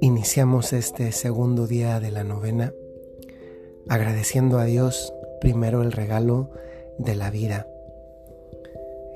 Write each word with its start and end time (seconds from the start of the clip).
Iniciamos 0.00 0.72
este 0.72 1.12
segundo 1.12 1.66
día 1.66 2.00
de 2.00 2.10
la 2.10 2.24
novena 2.24 2.74
agradeciendo 3.88 4.58
a 4.58 4.64
Dios 4.64 5.14
primero 5.40 5.82
el 5.82 5.92
regalo 5.92 6.50
de 6.98 7.14
la 7.14 7.30
vida. 7.30 7.66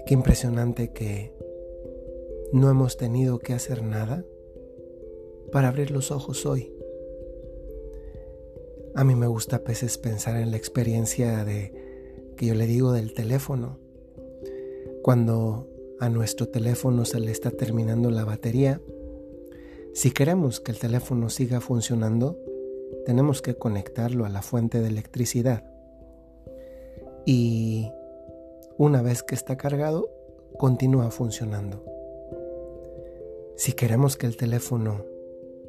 Qué 0.07 0.15
impresionante 0.15 0.93
que 0.93 1.35
no 2.53 2.71
hemos 2.71 2.97
tenido 2.97 3.39
que 3.39 3.53
hacer 3.53 3.83
nada 3.83 4.25
para 5.53 5.69
abrir 5.69 5.91
los 5.91 6.11
ojos 6.11 6.47
hoy. 6.47 6.73
A 8.95 9.05
mí 9.05 9.15
me 9.15 9.27
gusta 9.27 9.57
a 9.57 9.59
veces 9.61 9.99
pensar 9.99 10.37
en 10.37 10.51
la 10.51 10.57
experiencia 10.57 11.45
de 11.45 11.73
que 12.37 12.47
yo 12.47 12.55
le 12.55 12.67
digo 12.67 12.93
del 12.93 13.13
teléfono. 13.13 13.86
Cuando 15.07 15.69
a 16.01 16.09
nuestro 16.09 16.49
teléfono 16.49 17.05
se 17.05 17.21
le 17.21 17.31
está 17.31 17.53
terminando 17.53 18.11
la 18.11 18.25
batería, 18.25 18.81
si 19.95 20.11
queremos 20.11 20.59
que 20.59 20.73
el 20.73 20.81
teléfono 20.81 21.31
siga 21.31 21.61
funcionando, 21.61 22.37
tenemos 23.05 23.41
que 23.41 23.55
conectarlo 23.55 24.25
a 24.25 24.29
la 24.31 24.43
fuente 24.43 24.81
de 24.81 24.89
electricidad. 24.89 25.63
Y 27.25 27.89
una 28.79 29.01
vez 29.01 29.23
que 29.23 29.37
está 29.37 29.57
cargado, 29.57 30.11
continúa 30.59 31.13
funcionando. 31.13 31.85
Si 33.55 33.75
queremos 33.75 34.17
que 34.17 34.27
el 34.27 34.37
teléfono 34.37 35.05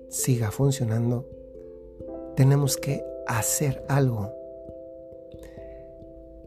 siga 0.09 0.50
funcionando, 0.50 1.30
tenemos 2.36 2.76
que 2.76 3.06
hacer 3.28 3.86
algo. 3.88 4.34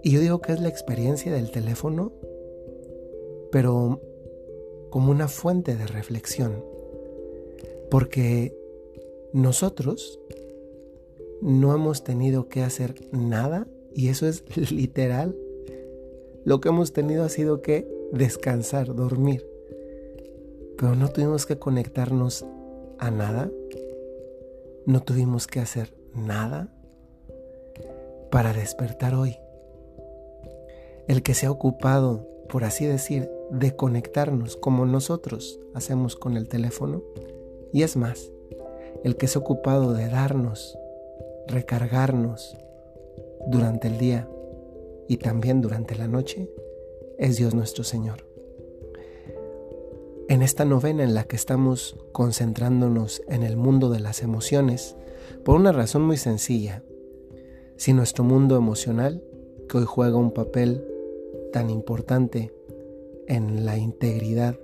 Y 0.02 0.10
yo 0.10 0.18
digo 0.18 0.40
que 0.40 0.50
es 0.50 0.60
la 0.60 0.68
experiencia 0.68 1.32
del 1.32 1.52
teléfono, 1.52 2.14
pero 3.50 4.00
como 4.90 5.10
una 5.10 5.28
fuente 5.28 5.76
de 5.76 5.86
reflexión. 5.86 6.64
Porque 7.90 8.54
nosotros 9.32 10.20
no 11.40 11.74
hemos 11.74 12.04
tenido 12.04 12.48
que 12.48 12.62
hacer 12.62 12.94
nada 13.12 13.66
y 13.94 14.08
eso 14.08 14.26
es 14.26 14.44
literal. 14.72 15.36
Lo 16.44 16.60
que 16.60 16.68
hemos 16.68 16.92
tenido 16.92 17.24
ha 17.24 17.28
sido 17.28 17.62
que 17.62 17.88
descansar, 18.12 18.94
dormir. 18.94 19.46
Pero 20.76 20.94
no 20.94 21.08
tuvimos 21.08 21.46
que 21.46 21.58
conectarnos 21.58 22.44
a 22.98 23.10
nada. 23.10 23.50
No 24.86 25.02
tuvimos 25.02 25.46
que 25.46 25.60
hacer 25.60 25.94
nada 26.14 26.72
para 28.30 28.52
despertar 28.52 29.14
hoy. 29.14 29.36
El 31.06 31.22
que 31.22 31.34
se 31.34 31.46
ha 31.46 31.50
ocupado, 31.50 32.26
por 32.48 32.64
así 32.64 32.86
decir, 32.86 33.28
de 33.50 33.74
conectarnos 33.74 34.56
como 34.56 34.86
nosotros 34.86 35.60
hacemos 35.74 36.16
con 36.16 36.36
el 36.36 36.48
teléfono, 36.48 37.02
y 37.72 37.82
es 37.82 37.96
más, 37.96 38.30
el 39.04 39.16
que 39.16 39.26
ha 39.26 39.38
ocupado 39.38 39.92
de 39.92 40.08
darnos, 40.08 40.76
recargarnos 41.46 42.56
durante 43.48 43.88
el 43.88 43.98
día 43.98 44.28
y 45.08 45.16
también 45.16 45.60
durante 45.60 45.96
la 45.96 46.08
noche, 46.08 46.50
es 47.18 47.36
Dios 47.36 47.54
nuestro 47.54 47.84
Señor. 47.84 48.26
En 50.28 50.42
esta 50.42 50.64
novena 50.64 51.02
en 51.02 51.14
la 51.14 51.24
que 51.24 51.34
estamos 51.34 51.96
concentrándonos 52.12 53.20
en 53.28 53.42
el 53.42 53.56
mundo 53.56 53.90
de 53.90 53.98
las 53.98 54.22
emociones, 54.22 54.96
por 55.44 55.56
una 55.56 55.72
razón 55.72 56.02
muy 56.02 56.16
sencilla, 56.16 56.84
si 57.76 57.92
nuestro 57.92 58.22
mundo 58.22 58.56
emocional, 58.56 59.24
que 59.68 59.78
hoy 59.78 59.84
juega 59.86 60.16
un 60.16 60.32
papel 60.32 60.86
tan 61.52 61.70
importante 61.70 62.52
en 63.30 63.64
la 63.64 63.78
integridad 63.78 64.58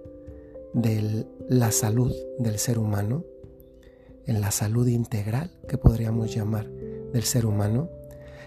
de 0.74 1.24
la 1.48 1.70
salud 1.70 2.12
del 2.40 2.58
ser 2.58 2.80
humano, 2.80 3.24
en 4.26 4.40
la 4.40 4.50
salud 4.50 4.88
integral 4.88 5.52
que 5.68 5.78
podríamos 5.78 6.34
llamar 6.34 6.68
del 7.12 7.22
ser 7.22 7.46
humano, 7.46 7.88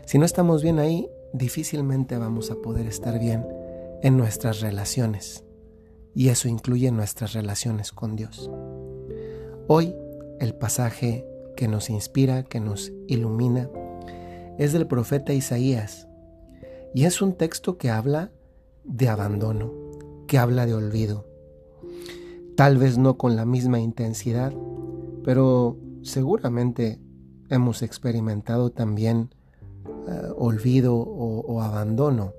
si 0.06 0.18
no 0.18 0.26
estamos 0.26 0.62
bien 0.62 0.78
ahí, 0.78 1.10
difícilmente 1.32 2.18
vamos 2.18 2.52
a 2.52 2.56
poder 2.56 2.86
estar 2.86 3.18
bien 3.18 3.48
en 4.04 4.18
nuestras 4.18 4.60
relaciones. 4.60 5.46
Y 6.14 6.28
eso 6.28 6.50
incluye 6.50 6.92
nuestras 6.92 7.32
relaciones 7.32 7.94
con 7.94 8.18
Dios. 8.18 8.52
Hoy, 9.68 9.96
el 10.42 10.54
pasaje 10.54 11.26
que 11.56 11.70
nos 11.70 11.90
inspira, 11.90 12.44
que 12.44 12.60
nos 12.60 12.92
ilumina, 13.08 13.70
es 14.58 14.74
del 14.74 14.86
profeta 14.86 15.32
Isaías. 15.32 16.10
Y 16.94 17.06
es 17.06 17.22
un 17.22 17.36
texto 17.36 17.78
que 17.78 17.90
habla 17.90 18.32
de 18.84 19.08
abandono, 19.08 19.89
que 20.30 20.38
habla 20.38 20.66
de 20.68 20.76
olvido, 20.76 21.26
Tal 22.56 22.78
vez 22.78 22.98
no 22.98 23.18
con 23.18 23.38
la 23.38 23.46
misma 23.46 23.80
intensidad, 23.80 24.54
pero 25.24 25.78
seguramente 26.02 27.00
hemos 27.50 27.82
experimentado 27.84 28.70
también 28.70 29.34
eh, 29.86 30.30
olvido 30.38 30.98
o, 30.98 31.62
abandono. 31.62 32.34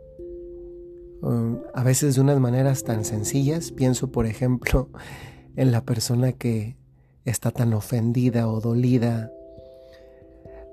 Um, 1.23 1.61
a 1.73 1.83
veces 1.83 2.17
de 2.17 2.21
unas 2.21 2.39
maneras 2.39 2.85
tan 2.85 3.07
sencillas, 3.07 3.73
pienso 3.73 4.13
por 4.13 4.27
ejemplo 4.27 4.91
en 5.57 5.73
la 5.73 5.87
persona 5.87 6.33
que 6.33 6.77
está 7.25 7.51
tan 7.51 7.73
ofendida 7.73 8.47
o 8.47 8.61
dolida 8.61 9.33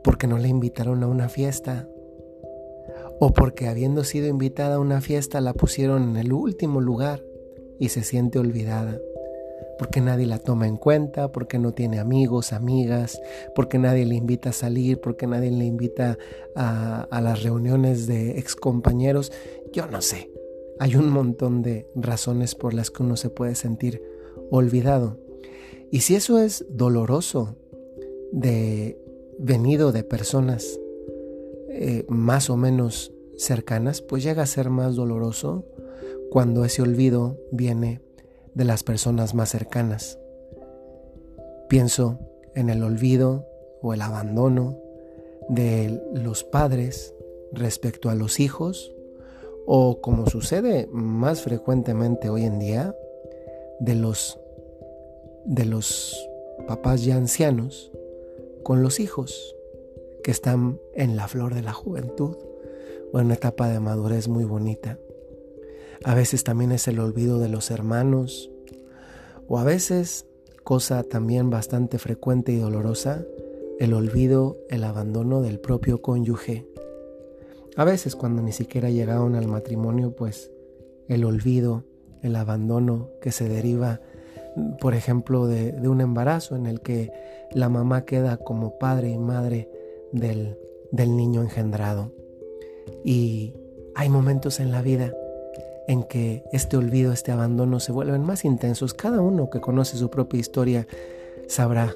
porque 0.03 0.27
no 0.27 0.38
le 0.38 0.50
invitaron 0.50 1.03
a 1.03 1.07
una 1.07 1.29
fiesta 1.29 1.88
o 3.19 3.33
porque 3.33 3.67
habiendo 3.67 4.03
sido 4.03 4.28
invitada 4.28 4.75
a 4.75 4.79
una 4.79 5.01
fiesta 5.01 5.41
la 5.41 5.53
pusieron 5.53 6.09
en 6.09 6.17
el 6.17 6.33
último 6.33 6.81
lugar 6.81 7.23
y 7.79 7.89
se 7.89 8.03
siente 8.03 8.39
olvidada 8.39 9.00
porque 9.78 10.01
nadie 10.01 10.25
la 10.25 10.39
toma 10.39 10.67
en 10.67 10.78
cuenta, 10.78 11.31
porque 11.31 11.59
no 11.59 11.73
tiene 11.73 12.00
amigos, 12.00 12.53
amigas, 12.53 13.22
porque 13.56 13.77
nadie 13.77 14.06
le 14.06 14.16
invita 14.16 14.50
a 14.50 14.53
salir, 14.53 15.00
porque 15.00 15.27
nadie 15.27 15.51
le 15.51 15.66
invita 15.66 16.17
a, 16.56 17.22
las 17.22 17.44
reuniones 17.44 18.07
de 18.07 18.39
excompañeros. 18.39 19.31
Yo 19.72 19.88
no 19.88 20.01
sé. 20.01 20.31
Hay 20.79 20.95
un 20.95 21.09
montón 21.09 21.61
de 21.61 21.88
razones 21.95 22.56
por 22.56 22.73
las 22.73 22.91
que 22.91 23.03
uno 23.03 23.17
se 23.17 23.29
puede 23.29 23.56
sentir 23.56 24.01
olvidado. 24.51 25.17
Y 25.91 26.01
si 26.01 26.16
eso 26.16 26.39
es 26.39 26.66
doloroso 26.69 27.56
de 28.31 29.00
venido 29.39 29.91
de 29.91 30.03
personas 30.03 30.79
eh, 31.69 32.05
más 32.07 32.50
o 32.50 32.57
menos 32.57 33.11
cercanas, 33.38 34.01
pues 34.01 34.23
llega 34.23 34.44
a 34.44 34.47
ser 34.47 34.69
más 34.69 34.95
doloroso 34.95 35.66
cuando 36.31 36.66
ese 36.66 36.81
olvido 36.81 37.38
viene 37.51 38.01
de 38.53 38.66
las 38.66 38.83
personas 38.83 39.33
más 39.33 39.50
cercanas. 39.50 40.19
Pienso 41.69 42.19
en 42.56 42.69
el 42.69 42.83
olvido 42.83 43.45
o 43.81 43.94
el 43.94 44.01
abandono 44.01 44.77
de 45.50 46.01
los 46.13 46.44
padres 46.44 47.13
respecto 47.51 48.09
a 48.09 48.16
los 48.16 48.39
hijos 48.39 48.94
o 49.66 50.01
como 50.01 50.27
sucede 50.27 50.88
más 50.91 51.41
frecuentemente 51.41 52.29
hoy 52.29 52.44
en 52.44 52.59
día 52.59 52.95
de 53.79 53.95
los 53.95 54.39
de 55.45 55.66
los 55.66 56.17
papás 56.67 57.06
ya 57.06 57.16
ancianos 57.16 57.91
con 58.63 58.81
los 58.81 59.00
hijos 59.00 59.56
que 60.27 60.31
están 60.31 60.77
en 60.93 61.15
la 61.15 61.29
flor 61.29 61.55
de 61.55 61.61
la 61.61 61.71
juventud 61.71 62.35
o 63.13 63.19
en 63.21 63.27
una 63.27 63.35
etapa 63.35 63.69
de 63.69 63.79
madurez 63.79 64.27
muy 64.27 64.43
bonita. 64.43 64.99
A 66.03 66.15
veces 66.15 66.43
también 66.43 66.73
es 66.73 66.89
el 66.89 66.99
olvido 66.99 67.39
de 67.39 67.47
los 67.47 67.71
hermanos. 67.71 68.51
O 69.47 69.57
a 69.57 69.63
veces, 69.63 70.25
cosa 70.65 71.03
también 71.03 71.49
bastante 71.49 71.97
frecuente 71.97 72.51
y 72.51 72.57
dolorosa, 72.57 73.23
el 73.79 73.93
olvido, 73.93 74.57
el 74.67 74.83
abandono 74.83 75.41
del 75.41 75.61
propio 75.61 76.01
cónyuge. 76.01 76.67
A 77.77 77.85
veces 77.85 78.17
cuando 78.17 78.41
ni 78.41 78.51
siquiera 78.51 78.89
llegaron 78.89 79.33
al 79.35 79.47
matrimonio, 79.47 80.13
pues 80.13 80.51
el 81.07 81.23
olvido, 81.23 81.85
el 82.21 82.35
abandono 82.35 83.12
que 83.21 83.31
se 83.31 83.47
deriva, 83.47 84.01
por 84.81 84.94
ejemplo, 84.94 85.47
de, 85.47 85.88
un 85.88 86.01
embarazo 86.01 86.57
en 86.57 86.65
el 86.65 86.81
que 86.81 87.13
la 87.53 87.69
mamá 87.69 88.03
queda 88.03 88.35
como 88.35 88.77
padre 88.77 89.09
y 89.12 89.18
madre 89.18 89.76
del, 90.12 90.57
del 90.92 91.15
niño 91.15 91.42
engendrado. 91.42 92.12
Y 93.04 93.54
hay 93.95 94.09
momentos 94.09 94.59
en 94.59 94.71
la 94.71 94.81
vida 94.81 95.13
en 95.88 96.04
que 96.04 96.44
este 96.51 96.77
olvido, 96.77 97.13
este 97.13 97.31
abandono 97.31 97.80
se 97.80 97.92
vuelven 97.92 98.24
más 98.24 98.45
intensos. 98.45 98.94
Cada 98.94 99.21
uno 99.21 99.50
que 99.50 99.62
conoce 99.62 99.98
su 99.98 100.09
propia 100.09 100.39
historia 100.39 100.88
sabrá 101.48 101.95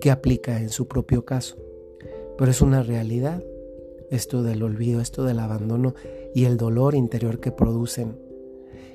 qué 0.00 0.10
aplica 0.10 0.58
en 0.60 0.68
su 0.68 0.86
propio 0.86 1.24
caso. 1.24 1.56
Pero 2.36 2.50
es 2.50 2.60
una 2.60 2.82
realidad 2.82 3.42
esto 4.10 4.42
del 4.42 4.62
olvido, 4.62 5.00
esto 5.00 5.24
del 5.24 5.38
abandono 5.38 5.94
y 6.34 6.44
el 6.44 6.58
dolor 6.58 6.94
interior 6.94 7.40
que 7.40 7.50
producen. 7.50 8.18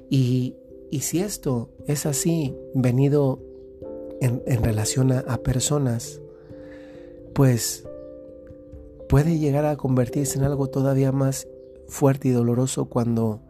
Y, 0.10 0.56
si 1.02 1.20
esto 1.20 1.70
es 1.88 2.06
así, 2.06 2.56
venido 2.74 3.42
en, 4.22 4.64
relación 4.64 5.12
a 5.12 5.38
personas, 5.38 6.22
pues 7.34 7.88
puede 9.08 9.40
llegar 9.40 9.66
a 9.66 9.78
convertirse 9.78 10.38
en 10.38 10.46
algo 10.46 10.68
todavía 10.68 11.12
más 11.12 11.48
fuerte 11.88 12.28
y 12.28 12.32
doloroso 12.32 12.86
cuando 12.86 13.42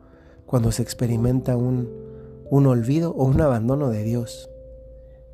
cuando 0.48 0.72
se 0.72 0.82
experimenta 0.82 1.58
un, 1.58 1.90
un 2.50 2.66
olvido 2.66 3.12
o 3.12 3.26
un 3.26 3.40
abandono 3.42 3.90
de 3.90 4.04
Dios. 4.04 4.50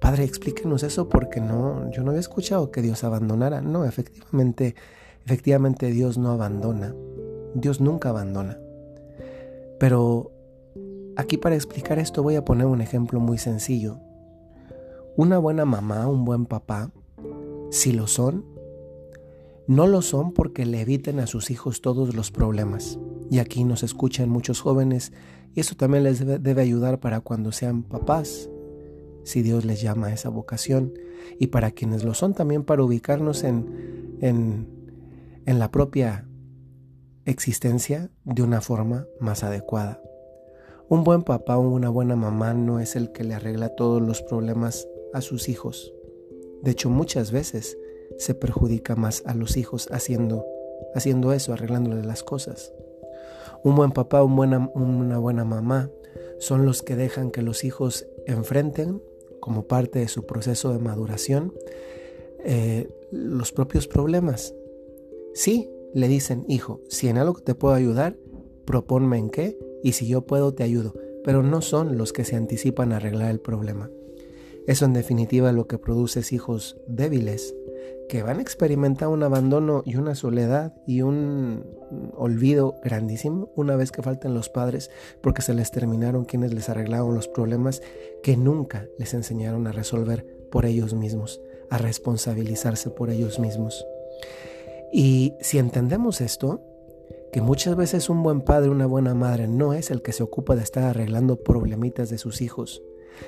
Padre, 0.01 0.25
explíquenos 0.25 0.83
eso 0.83 1.07
porque 1.07 1.39
no, 1.39 1.89
yo 1.91 2.03
no 2.03 2.09
había 2.09 2.19
escuchado 2.19 2.71
que 2.71 2.81
Dios 2.81 3.05
abandonara. 3.05 3.61
No, 3.61 3.85
efectivamente, 3.85 4.75
efectivamente 5.23 5.91
Dios 5.91 6.17
no 6.17 6.31
abandona. 6.31 6.93
Dios 7.53 7.79
nunca 7.79 8.09
abandona. 8.09 8.59
Pero 9.79 10.31
aquí 11.15 11.37
para 11.37 11.55
explicar 11.55 11.99
esto 11.99 12.23
voy 12.23 12.35
a 12.35 12.43
poner 12.43 12.65
un 12.65 12.81
ejemplo 12.81 13.19
muy 13.19 13.37
sencillo. 13.37 13.99
Una 15.15 15.37
buena 15.37 15.63
mamá, 15.63 16.07
un 16.07 16.25
buen 16.25 16.47
papá, 16.47 16.89
si 17.69 17.91
lo 17.91 18.07
son, 18.07 18.43
no 19.68 19.88
lo 19.88 20.01
son 20.01 20.33
porque 20.33 20.65
le 20.65 20.81
eviten 20.81 21.19
a 21.19 21.27
sus 21.27 21.50
hijos 21.51 21.81
todos 21.81 22.15
los 22.15 22.31
problemas. 22.31 23.00
Y 23.30 23.39
aquí 23.39 23.63
nos 23.63 23.83
escuchan 23.83 24.30
muchos 24.30 24.62
jóvenes 24.62 25.13
y 25.56 25.62
eso 25.62 25.75
también 25.75 26.04
les 26.04 26.25
debe, 26.25 26.62
ayudar 26.62 27.00
para 27.00 27.21
cuando 27.21 27.51
sean 27.51 27.83
papás, 27.83 28.50
si 29.24 29.42
Dios 29.42 29.65
les 29.65 29.81
llama 29.81 30.07
a 30.07 30.13
esa 30.13 30.30
vocación. 30.30 30.94
Y 31.39 31.48
para 31.48 31.71
quienes 31.71 32.04
lo 32.04 32.13
son 32.13 32.33
también 32.33 32.63
para 32.63 32.83
ubicarnos 32.83 33.44
en, 33.44 34.18
en, 34.19 34.68
en 35.45 35.60
la 35.60 35.71
propia 35.71 36.27
existencia 37.25 38.12
de 38.25 38.42
una 38.44 38.62
forma 38.62 39.07
más 39.19 39.44
adecuada. 39.44 40.01
Un 40.89 41.04
buen 41.04 41.24
papá 41.24 41.57
o 41.57 41.62
una 41.62 41.89
buena 41.89 42.16
mamá 42.16 42.54
no 42.54 42.80
es 42.80 42.95
el 42.95 43.12
que 43.13 43.24
le 43.24 43.33
arregla 43.33 43.69
todos 43.69 44.01
los 44.01 44.21
problemas 44.21 44.88
a 45.13 45.21
sus 45.21 45.48
hijos. 45.48 45.94
De 46.62 46.71
hecho, 46.71 46.89
muchas 46.89 47.31
veces 47.31 47.77
se 48.17 48.35
perjudica 48.35 48.95
más 48.95 49.23
a 49.25 49.33
los 49.33 49.57
hijos 49.57 49.88
haciendo, 49.91 50.45
haciendo 50.95 51.33
eso, 51.33 51.53
arreglándole 51.53 52.03
las 52.03 52.23
cosas. 52.23 52.73
Un 53.63 53.75
buen 53.75 53.91
papá, 53.91 54.23
una 54.23 55.17
buena 55.17 55.45
mamá 55.45 55.89
son 56.39 56.65
los 56.65 56.81
que 56.83 56.95
dejan 56.95 57.31
que 57.31 57.41
los 57.41 57.63
hijos 57.63 58.05
enfrenten, 58.27 59.01
como 59.39 59.67
parte 59.67 60.00
de 60.00 60.07
su 60.07 60.25
proceso 60.25 60.71
de 60.71 60.79
maduración, 60.79 61.53
eh, 62.45 62.89
los 63.11 63.51
propios 63.51 63.88
problemas. 63.88 64.53
Sí, 65.33 65.69
le 65.94 66.07
dicen, 66.07 66.45
hijo, 66.47 66.81
si 66.89 67.07
en 67.07 67.17
algo 67.17 67.39
te 67.41 67.56
puedo 67.56 67.73
ayudar, 67.73 68.17
proponme 68.65 69.17
en 69.17 69.29
qué, 69.29 69.57
y 69.83 69.94
si 69.94 70.07
yo 70.07 70.21
puedo, 70.25 70.53
te 70.53 70.63
ayudo. 70.63 70.94
Pero 71.23 71.44
no 71.44 71.61
son 71.61 71.97
los 71.97 72.13
que 72.13 72.25
se 72.25 72.35
anticipan 72.35 72.91
a 72.91 72.97
arreglar 72.97 73.31
el 73.31 73.39
problema. 73.39 73.89
Eso 74.67 74.85
en 74.85 74.94
definitiva 74.94 75.51
lo 75.51 75.67
que 75.67 75.77
produce 75.77 76.21
es 76.21 76.31
hijos 76.31 76.77
débiles, 76.88 77.56
que 78.09 78.23
van 78.23 78.39
a 78.39 78.41
experimentar 78.41 79.07
un 79.07 79.23
abandono 79.23 79.81
y 79.85 79.95
una 79.95 80.15
soledad 80.15 80.73
y 80.85 81.01
un 81.01 81.65
olvido 82.15 82.75
grandísimo 82.83 83.51
una 83.55 83.75
vez 83.75 83.91
que 83.91 84.01
falten 84.01 84.33
los 84.33 84.50
padres 84.50 84.91
porque 85.21 85.41
se 85.41 85.53
les 85.53 85.71
terminaron 85.71 86.25
quienes 86.25 86.53
les 86.53 86.69
arreglaron 86.69 87.15
los 87.15 87.27
problemas 87.27 87.81
que 88.21 88.38
nunca 88.38 88.88
les 88.97 89.13
enseñaron 89.13 89.67
a 89.67 89.71
resolver 89.71 90.25
por 90.51 90.65
ellos 90.65 90.94
mismos, 90.94 91.41
a 91.69 91.77
responsabilizarse 91.77 92.89
por 92.89 93.09
ellos 93.09 93.39
mismos. 93.39 93.85
Y 94.91 95.33
si 95.39 95.57
entendemos 95.57 96.21
esto, 96.21 96.61
que 97.31 97.41
muchas 97.41 97.75
veces 97.75 98.09
un 98.09 98.21
buen 98.21 98.41
padre, 98.41 98.69
una 98.69 98.85
buena 98.85 99.15
madre 99.15 99.47
no 99.47 99.73
es 99.73 99.89
el 99.89 100.03
que 100.03 100.11
se 100.11 100.21
ocupa 100.21 100.56
de 100.56 100.61
estar 100.61 100.83
arreglando 100.83 101.38
problemitas 101.38 102.11
de 102.11 102.19
sus 102.19 102.41
hijos, 102.41 102.83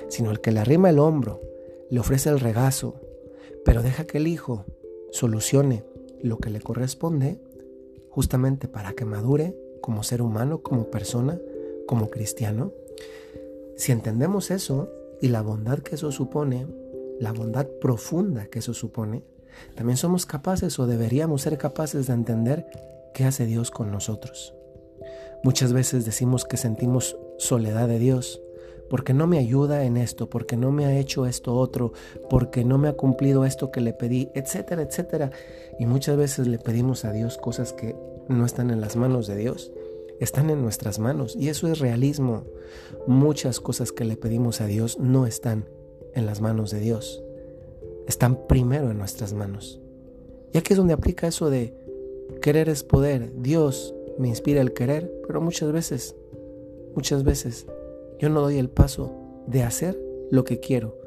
sino 0.08 0.30
el 0.30 0.40
que 0.40 0.52
le 0.52 0.60
arrima 0.60 0.90
el 0.90 1.00
hombro, 1.00 1.40
le 1.90 1.98
ofrece 1.98 2.30
el 2.30 2.38
regazo, 2.38 3.00
pero 3.66 3.82
deja 3.82 4.06
que 4.06 4.18
el 4.18 4.28
hijo 4.28 4.64
solucione 5.10 5.84
lo 6.22 6.38
que 6.38 6.50
le 6.50 6.60
corresponde 6.60 7.40
justamente 8.10 8.68
para 8.68 8.92
que 8.92 9.04
madure 9.04 9.56
como 9.82 10.04
ser 10.04 10.22
humano, 10.22 10.62
como 10.62 10.88
persona, 10.88 11.38
como 11.86 12.08
cristiano. 12.08 12.72
Si 13.76 13.90
entendemos 13.90 14.52
eso 14.52 14.88
y 15.20 15.28
la 15.28 15.42
bondad 15.42 15.80
que 15.80 15.96
eso 15.96 16.12
supone, 16.12 16.68
la 17.18 17.32
bondad 17.32 17.66
profunda 17.80 18.46
que 18.46 18.60
eso 18.60 18.72
supone, 18.72 19.24
también 19.74 19.96
somos 19.96 20.26
capaces 20.26 20.78
o 20.78 20.86
deberíamos 20.86 21.42
ser 21.42 21.58
capaces 21.58 22.06
de 22.06 22.12
entender 22.14 22.66
qué 23.14 23.24
hace 23.24 23.46
Dios 23.46 23.72
con 23.72 23.90
nosotros. 23.90 24.54
Muchas 25.42 25.72
veces 25.72 26.04
decimos 26.04 26.44
que 26.44 26.56
sentimos 26.56 27.18
soledad 27.36 27.88
de 27.88 27.98
Dios 27.98 28.40
porque 28.88 29.12
no 29.12 29.26
me 29.26 29.38
ayuda 29.38 29.84
en 29.84 29.96
esto, 29.96 30.28
porque 30.28 30.56
no 30.56 30.72
me 30.72 30.86
ha 30.86 30.98
hecho 30.98 31.26
esto 31.26 31.54
otro, 31.54 31.92
porque 32.30 32.64
no 32.64 32.78
me 32.78 32.88
ha 32.88 32.94
cumplido 32.94 33.44
esto 33.44 33.70
que 33.70 33.80
le 33.80 33.92
pedí, 33.92 34.28
etcétera, 34.34 34.82
etcétera. 34.82 35.30
Y 35.78 35.86
muchas 35.86 36.16
veces 36.16 36.46
le 36.46 36.58
pedimos 36.58 37.04
a 37.04 37.12
Dios 37.12 37.38
cosas 37.38 37.72
que 37.72 37.96
no 38.28 38.44
están 38.44 38.70
en 38.70 38.80
las 38.80 38.96
manos 38.96 39.26
de 39.26 39.36
Dios, 39.36 39.72
están 40.20 40.50
en 40.50 40.62
nuestras 40.62 40.98
manos. 40.98 41.36
Y 41.36 41.48
eso 41.48 41.68
es 41.68 41.78
realismo. 41.78 42.44
Muchas 43.06 43.60
cosas 43.60 43.92
que 43.92 44.04
le 44.04 44.16
pedimos 44.16 44.60
a 44.60 44.66
Dios 44.66 44.98
no 44.98 45.26
están 45.26 45.68
en 46.14 46.26
las 46.26 46.40
manos 46.40 46.70
de 46.70 46.80
Dios 46.80 47.22
están 48.06 48.46
primero 48.46 48.90
en 48.90 48.98
nuestras 48.98 49.32
manos. 49.32 49.80
Y 50.52 50.58
aquí 50.58 50.72
es 50.72 50.78
donde 50.78 50.94
aplica 50.94 51.26
eso 51.26 51.50
de 51.50 51.74
querer 52.40 52.68
es 52.68 52.82
poder. 52.82 53.32
Dios 53.42 53.94
me 54.18 54.28
inspira 54.28 54.60
el 54.60 54.72
querer, 54.72 55.12
pero 55.26 55.40
muchas 55.40 55.72
veces, 55.72 56.16
muchas 56.94 57.24
veces 57.24 57.66
yo 58.18 58.28
no 58.28 58.40
doy 58.40 58.58
el 58.58 58.70
paso 58.70 59.12
de 59.46 59.62
hacer 59.62 59.98
lo 60.30 60.44
que 60.44 60.60
quiero, 60.60 60.98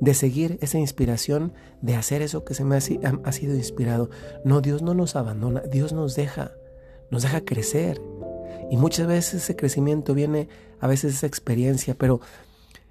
de 0.00 0.14
seguir 0.14 0.58
esa 0.60 0.78
inspiración, 0.78 1.52
de 1.82 1.94
hacer 1.94 2.22
eso 2.22 2.44
que 2.44 2.54
se 2.54 2.64
me 2.64 2.76
ha, 2.76 2.80
sido 2.80 3.54
inspirado. 3.54 4.10
No, 4.44 4.60
Dios 4.60 4.82
no 4.82 4.94
nos 4.94 5.16
abandona, 5.16 5.60
Dios 5.60 5.92
nos 5.92 6.14
deja, 6.14 6.52
nos 7.10 7.22
deja 7.22 7.44
crecer. 7.44 8.00
Y 8.70 8.76
muchas 8.76 9.06
veces 9.06 9.42
ese 9.42 9.56
crecimiento 9.56 10.14
viene, 10.14 10.48
a 10.78 10.86
veces 10.86 11.14
esa 11.14 11.26
experiencia, 11.26 11.94
pero, 11.94 12.20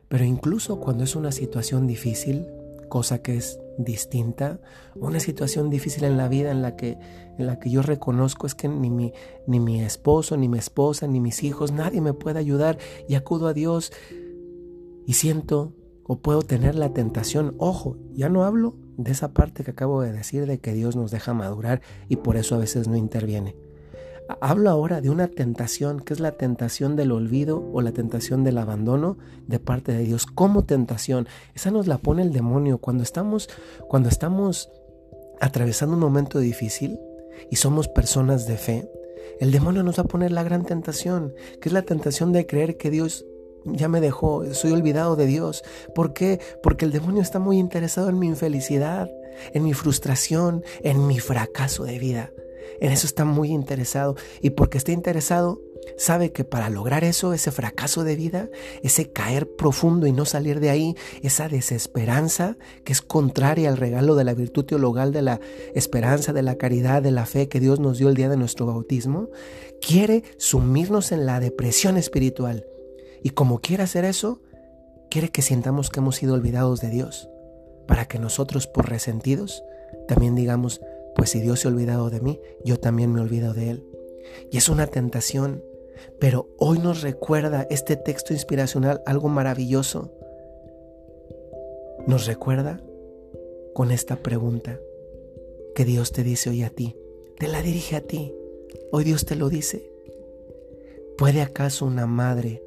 pero 0.07 0.24
incluso 0.24 0.80
cuando 0.80 1.04
es 1.04 1.16
una 1.16 1.31
situación 1.31 1.88
difícil, 1.88 2.48
cosa 2.89 3.21
que 3.21 3.38
es 3.38 3.59
distinta, 3.77 4.59
una 4.95 5.19
situación 5.19 5.69
difícil 5.69 6.03
en 6.03 6.18
la 6.18 6.27
vida 6.27 6.51
en 6.51 6.62
la 6.62 6.75
que, 6.75 6.97
en 7.38 7.47
la 7.47 7.59
que 7.59 7.69
yo 7.69 7.81
reconozco 7.81 8.45
es 8.45 8.56
que 8.56 8.68
ni 8.68 8.89
mi, 8.89 9.13
ni 9.47 9.59
mi 9.59 9.81
esposo, 9.81 10.36
ni 10.36 10.50
mi 10.50 10.57
esposa, 10.57 11.07
ni 11.07 11.19
mis 11.21 11.44
hijos, 11.44 11.71
nadie 11.71 12.01
me 12.01 12.13
puede 12.13 12.39
ayudar 12.39 12.77
y 13.07 13.15
acudo 13.15 13.47
a 13.47 13.53
Dios 13.53 13.94
y 15.06 15.13
siento 15.13 15.74
o 16.03 16.19
puedo 16.19 16.41
tener 16.41 16.75
la 16.75 16.94
tentación, 16.94 17.56
ojo, 17.59 17.97
ya 18.13 18.30
no 18.30 18.44
hablo 18.44 18.75
de 18.97 19.12
esa 19.12 19.31
parte 19.33 19.63
que 19.63 19.71
acabo 19.71 20.01
de 20.01 20.12
decir 20.12 20.45
de 20.45 20.59
que 20.59 20.74
Dios 20.74 20.95
nos 20.95 21.12
deja 21.12 21.33
madurar 21.33 21.81
y 22.09 22.18
por 22.18 22.35
eso 22.35 22.56
a 22.56 22.57
veces 22.57 22.88
no 22.88 22.97
interviene. 22.97 23.56
Hablo 24.41 24.69
ahora 24.69 25.01
de 25.01 25.09
una 25.09 25.27
tentación, 25.27 26.01
que 26.01 26.13
es 26.13 26.19
la 26.19 26.33
tentación 26.33 26.95
del 26.95 27.11
olvido 27.11 27.67
o 27.73 27.81
la 27.81 27.91
tentación 27.91 28.43
del 28.43 28.59
abandono 28.59 29.18
de 29.47 29.57
parte 29.57 29.92
de 29.92 30.04
Dios 30.04 30.27
como 30.27 30.65
tentación. 30.65 31.27
Esa 31.56 31.71
nos 31.71 31.87
la 31.87 31.97
pone 31.97 32.21
el 32.21 32.31
demonio 32.31 32.77
cuando 32.77 33.01
estamos 33.01 33.49
cuando 33.87 34.07
estamos 34.07 34.69
atravesando 35.42 35.95
un 35.95 36.01
momento 36.01 36.37
difícil 36.37 36.99
y 37.49 37.56
somos 37.56 37.87
personas 37.87 38.45
de 38.45 38.57
fe. 38.57 38.92
El 39.39 39.51
demonio 39.51 39.81
nos 39.81 39.97
va 39.97 40.04
a 40.04 40.07
poner 40.07 40.31
la 40.31 40.44
gran 40.44 40.63
tentación, 40.63 41.33
que 41.59 41.69
es 41.69 41.73
la 41.73 41.81
tentación 41.81 42.31
de 42.31 42.45
creer 42.45 42.77
que 42.77 42.92
Dios 42.92 43.25
ya 43.65 43.87
me 43.87 43.99
dejó, 43.99 44.45
soy 44.54 44.71
olvidado 44.71 45.15
de 45.15 45.25
Dios. 45.25 45.63
¿Por 45.95 46.13
qué? 46.13 46.39
Porque 46.61 46.85
el 46.85 46.92
demonio 46.92 47.21
está 47.21 47.39
muy 47.39 47.57
interesado 47.57 48.09
en 48.09 48.19
mi 48.19 48.27
infelicidad, 48.27 49.09
en 49.54 49.63
mi 49.63 49.73
frustración, 49.73 50.63
en 50.83 51.07
mi 51.07 51.19
fracaso 51.19 51.83
de 51.83 51.97
vida. 51.97 52.31
En 52.80 52.92
eso 52.92 53.07
está 53.07 53.26
muy 53.26 53.49
interesado. 53.49 54.16
Y 54.42 54.52
porque 54.52 54.78
está 54.78 54.92
interesado, 54.92 55.61
sabe 55.97 56.31
que 56.31 56.44
para 56.44 56.69
lograr 56.69 57.04
eso, 57.04 57.33
ese 57.33 57.52
fracaso 57.52 58.04
de 58.04 58.16
vida, 58.16 58.49
ese 58.83 59.11
caer 59.11 59.56
profundo 59.56 60.07
y 60.07 60.11
no 60.11 60.26
salir 60.26 60.59
de 60.59 60.69
ahí, 60.69 60.95
esa 61.21 61.49
desesperanza 61.49 62.57
que 62.83 62.94
es 62.94 63.02
contraria 63.02 63.69
al 63.69 63.78
regalo 63.78 64.16
de 64.16 64.23
la 64.23 64.33
virtud 64.33 64.66
teologal, 64.66 65.11
de 65.11 65.21
la 65.21 65.40
esperanza, 65.73 66.33
de 66.33 66.44
la 66.44 66.56
caridad, 66.56 67.02
de 67.02 67.11
la 67.11 67.26
fe 67.26 67.49
que 67.49 67.59
Dios 67.59 67.80
nos 67.80 67.97
dio 67.97 68.09
el 68.09 68.16
día 68.16 68.30
de 68.30 68.38
nuestro 68.38 68.66
bautismo, 68.66 69.30
quiere 69.81 70.23
sumirnos 70.38 71.11
en 71.11 71.26
la 71.26 71.40
depresión 71.40 71.97
espiritual. 71.97 72.66
Y 73.23 73.31
como 73.31 73.59
quiere 73.59 73.83
hacer 73.83 74.06
eso, 74.06 74.42
quiere 75.09 75.30
que 75.30 75.42
sintamos 75.42 75.90
que 75.90 75.99
hemos 75.99 76.16
sido 76.16 76.33
olvidados 76.33 76.80
de 76.80 76.90
Dios, 76.90 77.30
para 77.88 78.06
que 78.06 78.19
nosotros 78.19 78.68
por 78.68 78.90
resentidos 78.90 79.64
también 80.07 80.35
digamos, 80.35 80.81
pues 81.19 81.31
si 81.31 81.42
Dios 81.42 81.59
se 81.59 81.68
ha 81.68 81.71
olvidado 81.71 82.09
de 82.09 82.21
mí, 82.21 82.40
yo 82.64 82.80
también 82.80 83.11
me 83.11 83.19
olvido 83.19 83.54
de 83.54 83.71
Él. 83.71 83.83
Y 84.52 84.57
es 84.57 84.69
una 84.69 84.88
tentación, 84.88 85.61
pero 86.18 86.47
hoy 86.57 86.80
nos 86.80 87.02
recuerda 87.02 87.68
este 87.69 87.97
texto 87.97 88.31
inspiracional 88.31 89.02
algo 89.06 89.28
maravilloso. 89.28 90.14
Nos 92.07 92.26
recuerda 92.26 92.81
con 93.73 93.92
esta 93.92 94.16
pregunta 94.16 94.80
que 95.76 95.83
Dios 95.83 96.14
te 96.14 96.23
dice 96.23 96.52
hoy 96.52 96.64
a 96.64 96.69
ti. 96.69 96.95
Te 97.38 97.49
la 97.49 97.61
dirige 97.61 97.97
a 97.97 98.02
ti. 98.02 98.33
Hoy 98.94 99.04
Dios 99.04 99.26
te 99.26 99.35
lo 99.35 99.49
dice. 99.49 99.92
¿Puede 101.18 101.42
acaso 101.42 101.85
una 101.85 102.07
madre 102.07 102.64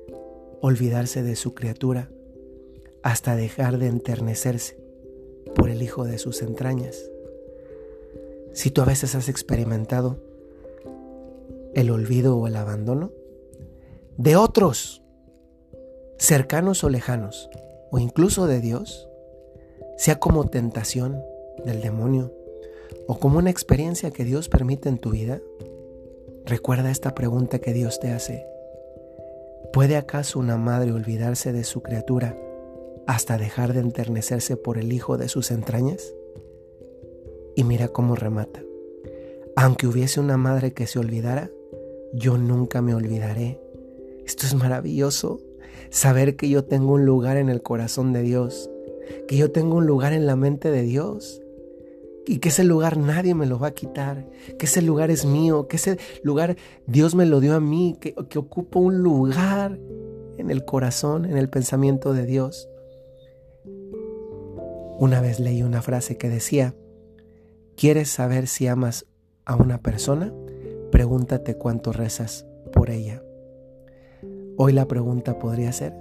olvidarse 0.60 1.22
de 1.22 1.36
su 1.36 1.54
criatura 1.54 2.10
hasta 3.02 3.34
dejar 3.34 3.78
de 3.78 3.86
enternecerse 3.86 4.76
por 5.54 5.70
el 5.70 5.80
hijo 5.80 6.04
de 6.04 6.18
sus 6.18 6.42
entrañas? 6.42 7.08
Si 8.52 8.70
tú 8.70 8.82
a 8.82 8.84
veces 8.84 9.14
has 9.14 9.28
experimentado 9.28 10.18
el 11.74 11.90
olvido 11.90 12.36
o 12.36 12.46
el 12.46 12.56
abandono, 12.56 13.10
de 14.16 14.36
otros, 14.36 15.02
cercanos 16.18 16.84
o 16.84 16.90
lejanos, 16.90 17.48
o 17.90 17.98
incluso 17.98 18.46
de 18.46 18.60
Dios, 18.60 19.08
sea 19.96 20.18
como 20.18 20.48
tentación 20.48 21.22
del 21.64 21.80
demonio 21.80 22.32
o 23.06 23.18
como 23.18 23.38
una 23.38 23.50
experiencia 23.50 24.10
que 24.10 24.24
Dios 24.24 24.48
permite 24.48 24.88
en 24.88 24.98
tu 24.98 25.10
vida, 25.10 25.40
recuerda 26.44 26.90
esta 26.90 27.14
pregunta 27.14 27.58
que 27.58 27.72
Dios 27.72 28.00
te 28.00 28.12
hace. 28.12 28.46
¿Puede 29.72 29.96
acaso 29.96 30.38
una 30.38 30.56
madre 30.56 30.92
olvidarse 30.92 31.52
de 31.52 31.64
su 31.64 31.82
criatura 31.82 32.36
hasta 33.06 33.38
dejar 33.38 33.72
de 33.72 33.80
enternecerse 33.80 34.56
por 34.56 34.78
el 34.78 34.92
hijo 34.92 35.16
de 35.16 35.28
sus 35.28 35.50
entrañas? 35.50 36.12
Y 37.54 37.64
mira 37.64 37.88
cómo 37.88 38.14
remata. 38.14 38.62
Aunque 39.56 39.86
hubiese 39.86 40.20
una 40.20 40.36
madre 40.36 40.72
que 40.72 40.86
se 40.86 40.98
olvidara, 40.98 41.50
yo 42.14 42.38
nunca 42.38 42.82
me 42.82 42.94
olvidaré. 42.94 43.60
Esto 44.24 44.46
es 44.46 44.54
maravilloso, 44.54 45.40
saber 45.90 46.36
que 46.36 46.48
yo 46.48 46.64
tengo 46.64 46.92
un 46.92 47.04
lugar 47.04 47.36
en 47.36 47.48
el 47.48 47.62
corazón 47.62 48.12
de 48.12 48.22
Dios, 48.22 48.70
que 49.28 49.36
yo 49.36 49.50
tengo 49.50 49.76
un 49.76 49.86
lugar 49.86 50.12
en 50.12 50.26
la 50.26 50.36
mente 50.36 50.70
de 50.70 50.82
Dios 50.82 51.42
y 52.26 52.38
que 52.38 52.50
ese 52.50 52.64
lugar 52.64 52.96
nadie 52.96 53.34
me 53.34 53.46
lo 53.46 53.58
va 53.58 53.68
a 53.68 53.74
quitar, 53.74 54.28
que 54.58 54.66
ese 54.66 54.80
lugar 54.80 55.10
es 55.10 55.24
mío, 55.24 55.66
que 55.66 55.76
ese 55.76 55.98
lugar 56.22 56.56
Dios 56.86 57.14
me 57.14 57.26
lo 57.26 57.40
dio 57.40 57.54
a 57.54 57.60
mí, 57.60 57.96
que, 58.00 58.14
que 58.28 58.38
ocupo 58.38 58.80
un 58.80 58.98
lugar 58.98 59.78
en 60.38 60.50
el 60.50 60.64
corazón, 60.64 61.24
en 61.24 61.36
el 61.36 61.48
pensamiento 61.48 62.14
de 62.14 62.26
Dios. 62.26 62.68
Una 64.98 65.20
vez 65.20 65.40
leí 65.40 65.62
una 65.62 65.82
frase 65.82 66.16
que 66.16 66.28
decía, 66.28 66.74
¿quieres 67.76 68.08
saber 68.08 68.46
si 68.46 68.66
amas 68.66 69.06
a 69.44 69.56
una 69.56 69.78
persona? 69.78 70.32
Pregúntate 70.90 71.56
cuánto 71.56 71.92
rezas 71.92 72.46
por 72.72 72.90
ella. 72.90 73.22
Hoy 74.56 74.72
la 74.72 74.86
pregunta 74.86 75.38
podría 75.38 75.72
ser, 75.72 75.94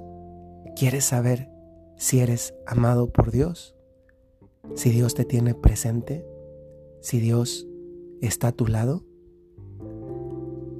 ¿quieres 0.76 1.06
saber 1.06 1.50
si 1.98 2.20
eres 2.20 2.54
amado 2.66 3.12
por 3.12 3.32
Dios? 3.32 3.76
Si 4.76 4.90
Dios 4.90 5.16
te 5.16 5.26
tiene 5.26 5.56
presente, 5.56 6.26
si 7.00 7.20
Dios 7.20 7.68
está 8.22 8.50
a 8.50 8.52
tu 8.52 8.68
lado, 8.68 9.04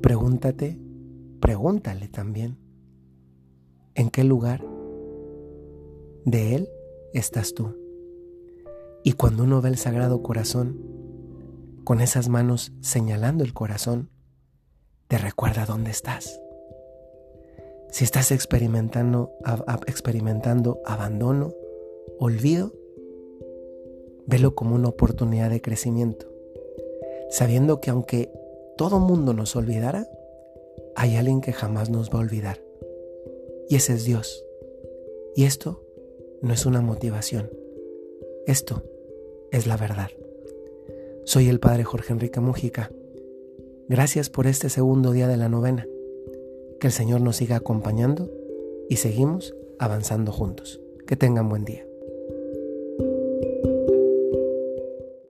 pregúntate, 0.02 0.80
pregúntale 1.40 2.08
también, 2.08 2.58
¿en 3.96 4.10
qué 4.10 4.24
lugar 4.24 4.64
de 6.26 6.56
Él 6.56 6.70
estás 7.14 7.54
tú? 7.54 7.81
Y 9.04 9.14
cuando 9.14 9.44
uno 9.44 9.62
ve 9.62 9.70
el 9.70 9.78
Sagrado 9.78 10.22
Corazón, 10.22 10.80
con 11.84 12.02
esas 12.02 12.30
manos 12.30 12.72
señalando 12.82 13.44
el 13.44 13.54
corazón, 13.54 14.10
te 15.08 15.18
recuerda 15.18 15.66
dónde 15.66 15.92
estás. 15.92 16.40
Si 17.90 18.04
estás 18.04 18.32
experimentando, 18.32 19.32
experimentando 19.88 20.80
abandono, 20.86 21.54
olvido, 22.20 22.74
Velo 24.28 24.56
como 24.56 24.76
una 24.76 24.88
oportunidad 24.88 25.50
de 25.50 25.62
crecimiento, 25.62 26.28
sabiendo 27.30 27.82
que 27.82 27.90
aunque 27.90 28.32
todo 28.78 29.00
mundo 29.00 29.34
nos 29.34 29.56
olvidara, 29.56 30.08
hay 30.96 31.16
alguien 31.16 31.42
que 31.42 31.52
jamás 31.52 31.90
nos 31.90 32.12
va 32.12 32.20
a 32.20 32.22
olvidar. 32.22 32.62
Y 33.68 33.76
ese 33.76 33.94
es 33.94 34.06
Dios. 34.06 34.46
Y 35.36 35.46
esto 35.46 35.84
no 36.42 36.54
es 36.54 36.66
una 36.66 36.82
motivación. 36.82 37.50
Esto 38.46 38.84
es 39.52 39.68
la 39.68 39.78
verdad. 39.78 40.10
Soy 41.26 41.50
el 41.50 41.60
Padre 41.60 41.84
Jorge 41.84 42.14
Enrique 42.14 42.40
Mujica. 42.40 42.92
Gracias 43.88 44.30
por 44.30 44.48
este 44.48 44.70
segundo 44.70 45.12
día 45.12 45.28
de 45.28 45.38
la 45.38 45.50
novena. 45.50 45.86
Que 46.80 46.88
el 46.88 46.94
Señor 46.94 47.22
nos 47.22 47.36
siga 47.36 47.58
acompañando 47.58 48.32
y 48.90 48.96
seguimos 48.96 49.54
avanzando 49.78 50.32
juntos. 50.32 50.82
Que 51.06 51.16
tengan 51.16 51.50
buen 51.50 51.66
día. 51.66 51.86